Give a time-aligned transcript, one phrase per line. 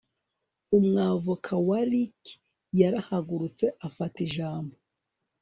[0.77, 2.35] Umwavocat wa Ricky
[2.79, 4.75] yarahagurutse afata ijambo